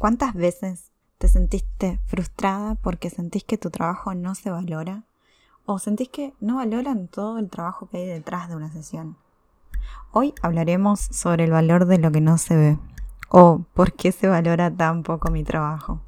¿Cuántas 0.00 0.32
veces 0.32 0.92
te 1.18 1.28
sentiste 1.28 2.00
frustrada 2.06 2.74
porque 2.76 3.10
sentís 3.10 3.44
que 3.44 3.58
tu 3.58 3.68
trabajo 3.68 4.14
no 4.14 4.34
se 4.34 4.48
valora? 4.48 5.04
¿O 5.66 5.78
sentís 5.78 6.08
que 6.08 6.32
no 6.40 6.56
valoran 6.56 7.06
todo 7.06 7.36
el 7.36 7.50
trabajo 7.50 7.86
que 7.90 7.98
hay 7.98 8.06
detrás 8.06 8.48
de 8.48 8.56
una 8.56 8.72
sesión? 8.72 9.18
Hoy 10.10 10.32
hablaremos 10.40 11.00
sobre 11.00 11.44
el 11.44 11.50
valor 11.50 11.84
de 11.84 11.98
lo 11.98 12.10
que 12.10 12.22
no 12.22 12.38
se 12.38 12.56
ve 12.56 12.78
o 13.28 13.66
por 13.74 13.92
qué 13.92 14.10
se 14.10 14.26
valora 14.26 14.74
tan 14.74 15.02
poco 15.02 15.30
mi 15.30 15.44
trabajo. 15.44 16.00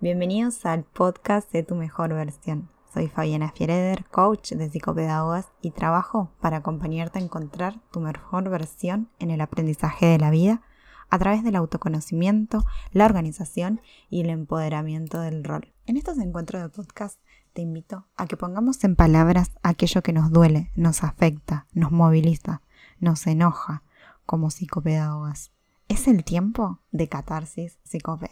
Bienvenidos 0.00 0.64
al 0.64 0.84
podcast 0.84 1.52
de 1.52 1.62
tu 1.62 1.74
mejor 1.74 2.14
versión. 2.14 2.70
Soy 2.94 3.08
Fabiana 3.08 3.52
Fiereder, 3.52 4.06
coach 4.06 4.52
de 4.52 4.70
psicopedagogas 4.70 5.48
y 5.60 5.72
trabajo 5.72 6.30
para 6.40 6.56
acompañarte 6.56 7.18
a 7.18 7.22
encontrar 7.22 7.78
tu 7.92 8.00
mejor 8.00 8.48
versión 8.48 9.10
en 9.18 9.30
el 9.30 9.42
aprendizaje 9.42 10.06
de 10.06 10.18
la 10.18 10.30
vida 10.30 10.62
a 11.10 11.18
través 11.18 11.42
del 11.42 11.56
autoconocimiento, 11.56 12.64
la 12.92 13.04
organización 13.04 13.80
y 14.10 14.20
el 14.20 14.30
empoderamiento 14.30 15.20
del 15.20 15.44
rol. 15.44 15.72
En 15.86 15.96
estos 15.96 16.18
encuentros 16.18 16.62
de 16.62 16.68
podcast 16.68 17.20
te 17.52 17.62
invito 17.62 18.06
a 18.16 18.26
que 18.26 18.36
pongamos 18.36 18.84
en 18.84 18.94
palabras 18.94 19.52
aquello 19.62 20.02
que 20.02 20.12
nos 20.12 20.30
duele, 20.30 20.70
nos 20.76 21.02
afecta, 21.02 21.66
nos 21.72 21.90
moviliza, 21.90 22.62
nos 23.00 23.26
enoja 23.26 23.82
como 24.26 24.50
psicopedagogas. 24.50 25.52
Es 25.88 26.06
el 26.06 26.24
tiempo 26.24 26.80
de 26.92 27.08
catarsis 27.08 27.78
psicoped. 27.84 28.28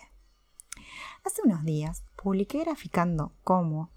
Hace 1.24 1.42
unos 1.44 1.64
días 1.64 2.04
publiqué 2.22 2.60
graficando 2.60 3.32
cómo, 3.42 3.90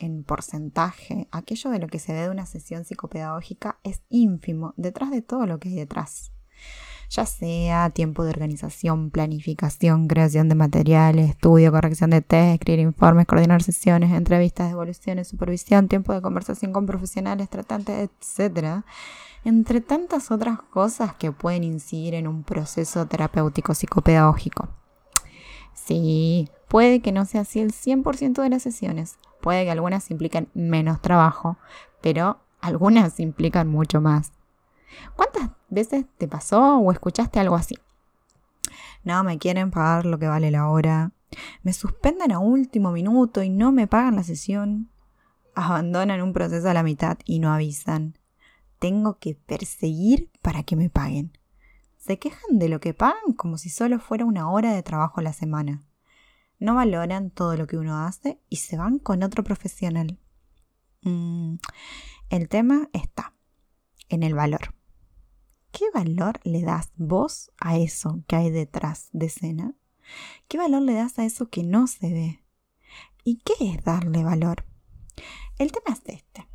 en 0.00 0.22
porcentaje, 0.22 1.26
aquello 1.32 1.70
de 1.70 1.78
lo 1.78 1.88
que 1.88 1.98
se 1.98 2.12
ve 2.12 2.20
de 2.20 2.30
una 2.30 2.46
sesión 2.46 2.84
psicopedagógica 2.84 3.78
es 3.82 4.02
ínfimo 4.10 4.74
detrás 4.76 5.10
de 5.10 5.22
todo 5.22 5.46
lo 5.46 5.58
que 5.58 5.70
hay 5.70 5.74
detrás 5.74 6.30
ya 7.08 7.24
sea 7.24 7.90
tiempo 7.90 8.24
de 8.24 8.30
organización, 8.30 9.10
planificación, 9.10 10.08
creación 10.08 10.48
de 10.48 10.54
materiales, 10.54 11.30
estudio, 11.30 11.72
corrección 11.72 12.10
de 12.10 12.20
test, 12.20 12.54
escribir 12.54 12.80
informes, 12.80 13.26
coordinar 13.26 13.62
sesiones, 13.62 14.12
entrevistas, 14.12 14.68
devoluciones, 14.68 15.28
supervisión, 15.28 15.88
tiempo 15.88 16.12
de 16.12 16.20
conversación 16.20 16.72
con 16.72 16.86
profesionales, 16.86 17.48
tratantes, 17.48 18.10
etc. 18.20 18.84
Entre 19.44 19.80
tantas 19.80 20.30
otras 20.30 20.60
cosas 20.60 21.14
que 21.14 21.32
pueden 21.32 21.64
incidir 21.64 22.14
en 22.14 22.28
un 22.28 22.42
proceso 22.42 23.06
terapéutico 23.06 23.74
psicopedagógico. 23.74 24.68
Sí, 25.72 26.50
puede 26.68 27.00
que 27.00 27.12
no 27.12 27.24
sea 27.24 27.42
así 27.42 27.60
el 27.60 27.72
100% 27.72 28.42
de 28.42 28.50
las 28.50 28.62
sesiones, 28.62 29.18
puede 29.40 29.64
que 29.64 29.70
algunas 29.70 30.10
impliquen 30.10 30.48
menos 30.52 31.00
trabajo, 31.00 31.56
pero 32.02 32.38
algunas 32.60 33.20
implican 33.20 33.68
mucho 33.68 34.00
más. 34.00 34.32
¿Cuántas 35.16 35.50
veces 35.68 36.06
te 36.16 36.28
pasó 36.28 36.78
o 36.78 36.92
escuchaste 36.92 37.40
algo 37.40 37.56
así? 37.56 37.76
No 39.04 39.24
me 39.24 39.38
quieren 39.38 39.70
pagar 39.70 40.06
lo 40.06 40.18
que 40.18 40.26
vale 40.26 40.50
la 40.50 40.68
hora. 40.68 41.12
Me 41.62 41.72
suspenden 41.72 42.32
a 42.32 42.38
último 42.38 42.90
minuto 42.90 43.42
y 43.42 43.50
no 43.50 43.72
me 43.72 43.86
pagan 43.86 44.16
la 44.16 44.22
sesión. 44.22 44.90
Abandonan 45.54 46.22
un 46.22 46.32
proceso 46.32 46.68
a 46.68 46.74
la 46.74 46.82
mitad 46.82 47.18
y 47.24 47.38
no 47.38 47.52
avisan. 47.52 48.18
Tengo 48.78 49.18
que 49.18 49.34
perseguir 49.34 50.30
para 50.42 50.62
que 50.62 50.76
me 50.76 50.90
paguen. 50.90 51.36
Se 51.98 52.18
quejan 52.18 52.58
de 52.58 52.68
lo 52.68 52.80
que 52.80 52.94
pagan 52.94 53.32
como 53.36 53.58
si 53.58 53.70
solo 53.70 53.98
fuera 53.98 54.24
una 54.24 54.50
hora 54.50 54.72
de 54.72 54.82
trabajo 54.82 55.20
a 55.20 55.22
la 55.22 55.32
semana. 55.32 55.82
No 56.58 56.74
valoran 56.74 57.30
todo 57.30 57.56
lo 57.56 57.66
que 57.66 57.76
uno 57.76 58.04
hace 58.04 58.40
y 58.48 58.56
se 58.56 58.76
van 58.76 58.98
con 58.98 59.22
otro 59.22 59.44
profesional. 59.44 60.18
Mm, 61.02 61.56
el 62.30 62.48
tema 62.48 62.88
está 62.92 63.34
en 64.08 64.22
el 64.22 64.34
valor. 64.34 64.77
¿Qué 65.70 65.84
valor 65.92 66.40
le 66.44 66.62
das 66.62 66.90
vos 66.96 67.50
a 67.60 67.76
eso 67.76 68.22
que 68.26 68.36
hay 68.36 68.50
detrás 68.50 69.08
de 69.12 69.26
escena? 69.26 69.74
¿Qué 70.48 70.58
valor 70.58 70.82
le 70.82 70.94
das 70.94 71.18
a 71.18 71.24
eso 71.24 71.48
que 71.48 71.62
no 71.62 71.86
se 71.86 72.12
ve? 72.12 72.42
¿Y 73.24 73.36
qué 73.36 73.52
es 73.60 73.84
darle 73.84 74.24
valor? 74.24 74.64
El 75.58 75.72
tema 75.72 75.94
es 75.94 76.02
este. 76.06 76.48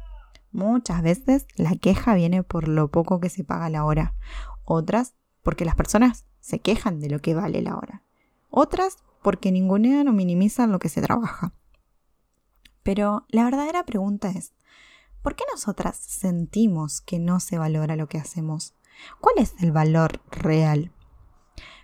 Muchas 0.51 1.01
veces 1.01 1.45
la 1.55 1.75
queja 1.75 2.15
viene 2.15 2.43
por 2.43 2.67
lo 2.67 2.89
poco 2.89 3.19
que 3.19 3.29
se 3.29 3.43
paga 3.43 3.69
la 3.69 3.85
hora. 3.85 4.15
Otras 4.65 5.13
porque 5.41 5.65
las 5.65 5.75
personas 5.75 6.25
se 6.39 6.59
quejan 6.59 6.99
de 6.99 7.09
lo 7.09 7.19
que 7.19 7.35
vale 7.35 7.61
la 7.61 7.75
hora. 7.75 8.03
Otras 8.49 8.97
porque 9.21 9.51
ningunean 9.51 10.07
o 10.07 10.13
minimizan 10.13 10.71
lo 10.71 10.79
que 10.79 10.89
se 10.89 11.01
trabaja. 11.01 11.53
Pero 12.83 13.25
la 13.29 13.45
verdadera 13.45 13.85
pregunta 13.85 14.29
es, 14.29 14.53
¿por 15.21 15.35
qué 15.35 15.43
nosotras 15.51 15.97
sentimos 15.97 17.01
que 17.01 17.19
no 17.19 17.39
se 17.39 17.57
valora 17.57 17.95
lo 17.95 18.07
que 18.07 18.17
hacemos? 18.17 18.73
¿Cuál 19.19 19.35
es 19.37 19.55
el 19.61 19.71
valor 19.71 20.21
real? 20.31 20.91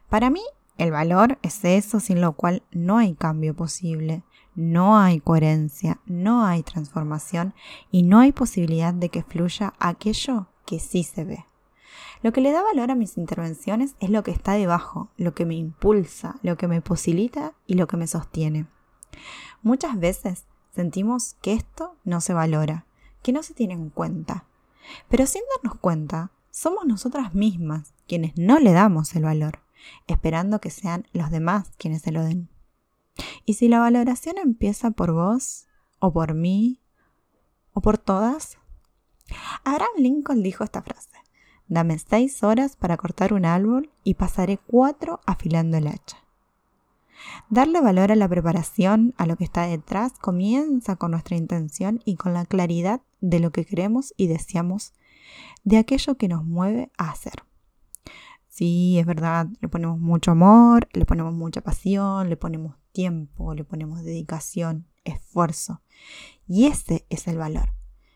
Para 0.09 0.29
mí, 0.29 0.41
el 0.77 0.91
valor 0.91 1.37
es 1.41 1.63
eso 1.65 1.99
sin 1.99 2.21
lo 2.21 2.33
cual 2.33 2.63
no 2.71 2.97
hay 2.97 3.13
cambio 3.13 3.55
posible, 3.55 4.23
no 4.55 4.97
hay 4.97 5.19
coherencia, 5.19 5.99
no 6.05 6.45
hay 6.45 6.63
transformación 6.63 7.53
y 7.91 8.03
no 8.03 8.19
hay 8.19 8.31
posibilidad 8.31 8.93
de 8.93 9.09
que 9.09 9.23
fluya 9.23 9.73
aquello 9.79 10.47
que 10.65 10.79
sí 10.79 11.03
se 11.03 11.25
ve. 11.25 11.45
Lo 12.21 12.33
que 12.33 12.41
le 12.41 12.51
da 12.51 12.63
valor 12.63 12.91
a 12.91 12.95
mis 12.95 13.17
intervenciones 13.17 13.95
es 13.99 14.09
lo 14.09 14.23
que 14.23 14.31
está 14.31 14.53
debajo, 14.53 15.09
lo 15.17 15.33
que 15.33 15.45
me 15.45 15.55
impulsa, 15.55 16.37
lo 16.43 16.57
que 16.57 16.67
me 16.67 16.81
posibilita 16.81 17.53
y 17.65 17.75
lo 17.75 17.87
que 17.87 17.97
me 17.97 18.07
sostiene. 18.07 18.67
Muchas 19.61 19.97
veces 19.99 20.45
sentimos 20.75 21.35
que 21.41 21.53
esto 21.53 21.95
no 22.03 22.19
se 22.21 22.33
valora, 22.33 22.85
que 23.21 23.31
no 23.31 23.43
se 23.43 23.53
tiene 23.53 23.73
en 23.73 23.89
cuenta, 23.89 24.45
pero 25.07 25.25
sin 25.25 25.41
darnos 25.55 25.79
cuenta 25.79 26.31
somos 26.51 26.85
nosotras 26.85 27.33
mismas 27.33 27.93
quienes 28.07 28.37
no 28.37 28.59
le 28.59 28.71
damos 28.71 29.15
el 29.15 29.23
valor, 29.23 29.59
esperando 30.07 30.59
que 30.59 30.69
sean 30.69 31.07
los 31.13 31.31
demás 31.31 31.71
quienes 31.77 32.01
se 32.01 32.11
lo 32.11 32.23
den. 32.23 32.49
Y 33.45 33.55
si 33.55 33.67
la 33.67 33.79
valoración 33.79 34.37
empieza 34.37 34.91
por 34.91 35.11
vos, 35.11 35.67
o 35.99 36.13
por 36.13 36.33
mí, 36.33 36.81
o 37.73 37.81
por 37.81 37.97
todas, 37.97 38.57
Abraham 39.63 39.91
Lincoln 39.97 40.41
dijo 40.41 40.63
esta 40.63 40.81
frase, 40.81 41.09
dame 41.67 41.99
seis 41.99 42.43
horas 42.43 42.75
para 42.75 42.97
cortar 42.97 43.33
un 43.33 43.45
árbol 43.45 43.91
y 44.03 44.15
pasaré 44.15 44.57
cuatro 44.57 45.19
afilando 45.25 45.77
el 45.77 45.87
hacha. 45.87 46.17
Darle 47.49 47.81
valor 47.81 48.11
a 48.11 48.15
la 48.15 48.27
preparación, 48.27 49.13
a 49.17 49.25
lo 49.25 49.35
que 49.35 49.43
está 49.43 49.63
detrás, 49.67 50.13
comienza 50.19 50.95
con 50.95 51.11
nuestra 51.11 51.35
intención 51.35 51.99
y 52.05 52.15
con 52.15 52.33
la 52.33 52.45
claridad 52.45 53.01
de 53.21 53.39
lo 53.39 53.51
que 53.51 53.65
queremos 53.65 54.13
y 54.17 54.27
deseamos 54.27 54.93
de 55.63 55.77
aquello 55.77 56.17
que 56.17 56.27
nos 56.27 56.45
mueve 56.45 56.91
a 56.97 57.11
hacer. 57.11 57.43
Sí, 58.47 58.99
es 58.99 59.05
verdad, 59.05 59.47
le 59.61 59.69
ponemos 59.69 59.99
mucho 59.99 60.31
amor, 60.31 60.87
le 60.93 61.05
ponemos 61.05 61.33
mucha 61.33 61.61
pasión, 61.61 62.29
le 62.29 62.35
ponemos 62.35 62.75
tiempo, 62.91 63.53
le 63.53 63.63
ponemos 63.63 64.03
dedicación, 64.03 64.87
esfuerzo. 65.05 65.81
Y 66.47 66.65
ese 66.65 67.05
es 67.09 67.27
el 67.27 67.37
valor. 67.37 67.73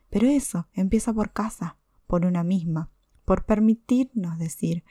Pero 0.09 0.28
eso 0.28 0.68
empieza 0.74 1.14
por 1.14 1.31
casa, 1.31 1.78
por 2.08 2.25
una 2.25 2.44
misma, 2.44 2.90
por 3.25 3.46
permitirnos 3.46 4.38
decir, 4.38 4.84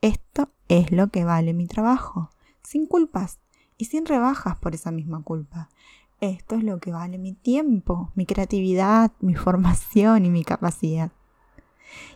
esto 0.00 0.52
es 0.68 0.92
lo 0.92 1.08
que 1.08 1.24
vale 1.24 1.54
mi 1.54 1.66
trabajo, 1.66 2.30
sin 2.62 2.86
culpas 2.86 3.38
y 3.78 3.86
sin 3.86 4.04
rebajas 4.04 4.58
por 4.58 4.74
esa 4.74 4.90
misma 4.90 5.22
culpa. 5.22 5.70
Esto 6.20 6.56
es 6.56 6.64
lo 6.64 6.80
que 6.80 6.90
vale 6.90 7.16
mi 7.16 7.32
tiempo, 7.32 8.10
mi 8.16 8.26
creatividad, 8.26 9.12
mi 9.20 9.34
formación 9.36 10.26
y 10.26 10.30
mi 10.30 10.44
capacidad. 10.44 11.12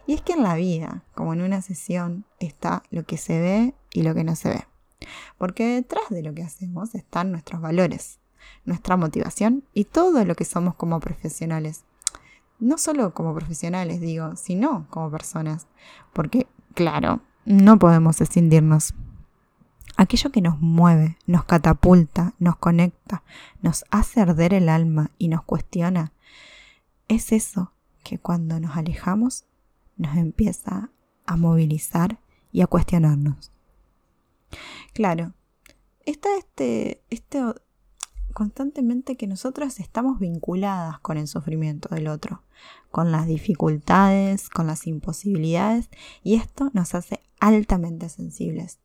Y 0.06 0.12
es 0.12 0.20
que 0.20 0.34
en 0.34 0.42
la 0.42 0.56
vida, 0.56 1.04
como 1.14 1.32
en 1.32 1.40
una 1.40 1.62
sesión, 1.62 2.26
está 2.40 2.82
lo 2.90 3.04
que 3.04 3.16
se 3.16 3.40
ve 3.40 3.74
y 3.92 4.02
lo 4.02 4.14
que 4.14 4.24
no 4.24 4.36
se 4.36 4.50
ve. 4.50 4.66
Porque 5.38 5.66
detrás 5.66 6.10
de 6.10 6.22
lo 6.22 6.34
que 6.34 6.42
hacemos 6.42 6.94
están 6.94 7.30
nuestros 7.30 7.60
valores, 7.60 8.18
nuestra 8.64 8.96
motivación 8.96 9.64
y 9.72 9.84
todo 9.84 10.24
lo 10.24 10.34
que 10.34 10.44
somos 10.44 10.74
como 10.74 11.00
profesionales. 11.00 11.84
No 12.58 12.78
solo 12.78 13.14
como 13.14 13.34
profesionales, 13.34 14.00
digo, 14.00 14.36
sino 14.36 14.86
como 14.90 15.10
personas. 15.10 15.66
Porque, 16.12 16.46
claro, 16.74 17.20
no 17.44 17.78
podemos 17.78 18.20
escindirnos. 18.20 18.94
Aquello 19.96 20.30
que 20.30 20.40
nos 20.40 20.60
mueve, 20.60 21.18
nos 21.26 21.44
catapulta, 21.44 22.34
nos 22.38 22.56
conecta, 22.56 23.22
nos 23.60 23.84
hace 23.90 24.20
arder 24.20 24.54
el 24.54 24.68
alma 24.68 25.10
y 25.18 25.28
nos 25.28 25.42
cuestiona, 25.42 26.12
es 27.08 27.32
eso 27.32 27.72
que 28.02 28.18
cuando 28.18 28.58
nos 28.58 28.76
alejamos 28.76 29.44
nos 29.96 30.16
empieza 30.16 30.90
a 31.26 31.36
movilizar 31.36 32.18
y 32.50 32.62
a 32.62 32.66
cuestionarnos. 32.66 33.52
Claro, 34.92 35.32
está 36.04 36.28
este, 36.38 37.02
este 37.10 37.42
constantemente 38.32 39.16
que 39.16 39.26
nosotras 39.26 39.78
estamos 39.78 40.18
vinculadas 40.18 40.98
con 41.00 41.18
el 41.18 41.28
sufrimiento 41.28 41.94
del 41.94 42.08
otro, 42.08 42.42
con 42.90 43.12
las 43.12 43.26
dificultades, 43.26 44.48
con 44.48 44.66
las 44.66 44.86
imposibilidades, 44.86 45.90
y 46.22 46.34
esto 46.34 46.70
nos 46.72 46.94
hace 46.94 47.20
altamente 47.40 48.08
sensibles. 48.08 48.78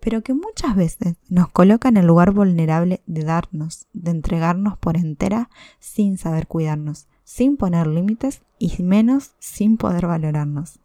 Pero 0.00 0.22
que 0.22 0.34
muchas 0.34 0.76
veces 0.76 1.16
nos 1.28 1.48
coloca 1.48 1.88
en 1.88 1.96
el 1.96 2.06
lugar 2.06 2.32
vulnerable 2.32 3.02
de 3.06 3.24
darnos, 3.24 3.86
de 3.92 4.10
entregarnos 4.10 4.76
por 4.78 4.96
entera 4.96 5.50
sin 5.78 6.18
saber 6.18 6.46
cuidarnos, 6.46 7.06
sin 7.24 7.56
poner 7.56 7.86
límites 7.86 8.42
y 8.58 8.82
menos 8.82 9.34
sin 9.38 9.76
poder 9.76 10.06
valorarnos. 10.06 10.80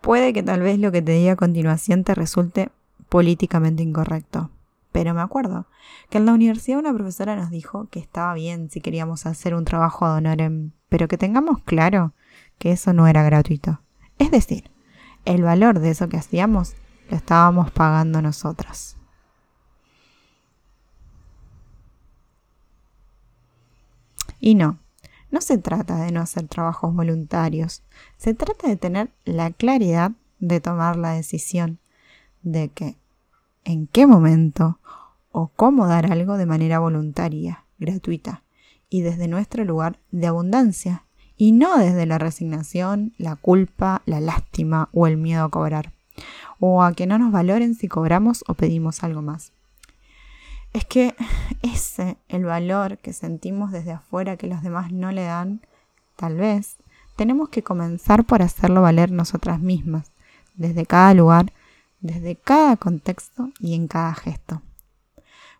Puede 0.00 0.32
que 0.32 0.42
tal 0.42 0.60
vez 0.60 0.78
lo 0.78 0.92
que 0.92 1.02
te 1.02 1.12
diga 1.12 1.32
a 1.32 1.36
continuación 1.36 2.04
te 2.04 2.14
resulte 2.14 2.70
políticamente 3.08 3.82
incorrecto. 3.82 4.50
Pero 4.92 5.14
me 5.14 5.20
acuerdo 5.20 5.66
que 6.08 6.18
en 6.18 6.26
la 6.26 6.32
universidad 6.32 6.78
una 6.78 6.94
profesora 6.94 7.36
nos 7.36 7.50
dijo 7.50 7.88
que 7.90 7.98
estaba 7.98 8.32
bien 8.34 8.70
si 8.70 8.80
queríamos 8.80 9.26
hacer 9.26 9.54
un 9.54 9.64
trabajo 9.64 10.06
ad 10.06 10.16
honorem, 10.16 10.72
pero 10.88 11.08
que 11.08 11.18
tengamos 11.18 11.60
claro 11.64 12.14
que 12.58 12.72
eso 12.72 12.92
no 12.92 13.06
era 13.06 13.22
gratuito. 13.22 13.80
Es 14.18 14.30
decir, 14.30 14.70
el 15.26 15.42
valor 15.42 15.80
de 15.80 15.90
eso 15.90 16.08
que 16.08 16.16
hacíamos 16.16 16.74
lo 17.10 17.16
estábamos 17.16 17.70
pagando 17.70 18.22
nosotras. 18.22 18.96
Y 24.40 24.54
no, 24.54 24.78
no 25.30 25.40
se 25.40 25.58
trata 25.58 25.96
de 25.96 26.12
no 26.12 26.20
hacer 26.20 26.46
trabajos 26.48 26.94
voluntarios, 26.94 27.82
se 28.16 28.34
trata 28.34 28.68
de 28.68 28.76
tener 28.76 29.10
la 29.24 29.50
claridad 29.50 30.12
de 30.38 30.60
tomar 30.60 30.96
la 30.96 31.12
decisión 31.12 31.78
de 32.42 32.68
que 32.68 32.96
en 33.64 33.86
qué 33.88 34.06
momento 34.06 34.78
o 35.32 35.48
cómo 35.48 35.86
dar 35.88 36.10
algo 36.12 36.36
de 36.36 36.46
manera 36.46 36.78
voluntaria, 36.78 37.64
gratuita 37.78 38.44
y 38.88 39.00
desde 39.00 39.26
nuestro 39.26 39.64
lugar 39.64 39.98
de 40.12 40.28
abundancia 40.28 41.05
y 41.36 41.52
no 41.52 41.78
desde 41.78 42.06
la 42.06 42.18
resignación, 42.18 43.12
la 43.18 43.36
culpa, 43.36 44.02
la 44.06 44.20
lástima 44.20 44.88
o 44.92 45.06
el 45.06 45.16
miedo 45.16 45.44
a 45.44 45.50
cobrar 45.50 45.92
o 46.60 46.82
a 46.82 46.92
que 46.94 47.06
no 47.06 47.18
nos 47.18 47.32
valoren 47.32 47.74
si 47.74 47.88
cobramos 47.88 48.44
o 48.48 48.54
pedimos 48.54 49.02
algo 49.02 49.22
más. 49.22 49.52
Es 50.72 50.84
que 50.84 51.14
ese, 51.62 52.16
el 52.28 52.44
valor 52.44 52.98
que 52.98 53.12
sentimos 53.12 53.72
desde 53.72 53.92
afuera 53.92 54.36
que 54.36 54.46
los 54.46 54.62
demás 54.62 54.92
no 54.92 55.12
le 55.12 55.24
dan, 55.24 55.60
tal 56.16 56.36
vez, 56.36 56.76
tenemos 57.16 57.48
que 57.48 57.62
comenzar 57.62 58.24
por 58.24 58.42
hacerlo 58.42 58.82
valer 58.82 59.10
nosotras 59.10 59.60
mismas, 59.60 60.10
desde 60.54 60.84
cada 60.84 61.14
lugar, 61.14 61.52
desde 62.00 62.36
cada 62.36 62.76
contexto 62.76 63.50
y 63.58 63.74
en 63.74 63.88
cada 63.88 64.14
gesto. 64.14 64.62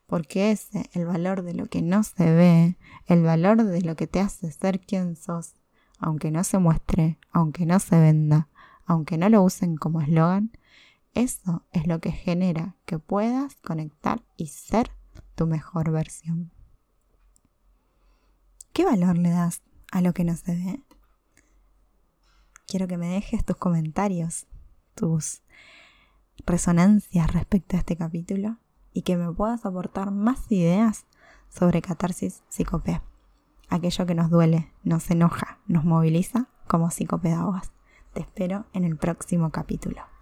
Porque 0.07 0.53
ese, 0.53 0.89
el 0.93 1.07
valor 1.07 1.43
de 1.43 1.55
lo 1.55 1.67
que 1.67 1.83
no 1.83 2.03
se 2.03 2.31
ve, 2.33 2.77
el 3.07 3.23
valor 3.23 3.65
de 3.65 3.83
lo 3.83 3.97
que 3.97 4.07
te 4.07 4.21
hace 4.21 4.53
ser 4.53 4.81
quien 4.81 5.17
sos, 5.17 5.55
aunque 5.99 6.31
no 6.31 6.45
se 6.45 6.59
muestre, 6.59 7.19
aunque 7.33 7.67
no 7.67 7.79
se 7.81 7.99
venda, 7.99 8.49
aunque 8.85 9.19
no 9.19 9.29
lo 9.29 9.43
usen 9.43 9.77
como 9.77 10.01
eslogan, 10.01 10.53
eso 11.15 11.65
es 11.73 11.87
lo 11.87 12.01
que 12.01 12.13
genera 12.13 12.77
que 12.85 12.99
puedas 12.99 13.57
conectar 13.57 14.23
y 14.37 14.49
ser 14.49 14.91
tu 15.35 15.47
mejor 15.47 15.91
versión. 15.91 16.53
¿Qué 18.73 18.85
valor 18.85 19.17
le 19.17 19.31
das 19.31 19.63
a 19.91 20.03
lo 20.03 20.13
que 20.13 20.25
no 20.25 20.37
se 20.37 20.55
ve? 20.55 20.83
Quiero 22.67 22.87
que 22.87 22.99
me 22.99 23.09
dejes 23.09 23.45
tus 23.45 23.57
comentarios, 23.57 24.47
tus 24.95 25.41
resonancias 26.45 27.33
respecto 27.33 27.77
a 27.77 27.79
este 27.79 27.97
capítulo 27.97 28.59
y 28.93 29.03
que 29.03 29.17
me 29.17 29.33
puedas 29.33 29.65
aportar 29.65 30.11
más 30.11 30.51
ideas 30.51 31.07
sobre 31.49 31.81
catarsis 31.81 32.43
psicopé, 32.49 33.01
aquello 33.69 34.07
que 34.07 34.15
nos 34.15 34.31
duele, 34.31 34.71
nos 34.85 35.11
enoja, 35.11 35.59
nos 35.67 35.85
moviliza 35.85 36.47
como 36.67 36.91
psicopedagogas. 36.91 37.73
Te 38.13 38.21
espero 38.21 38.65
en 38.73 38.85
el 38.85 38.97
próximo 38.97 39.51
capítulo. 39.51 40.16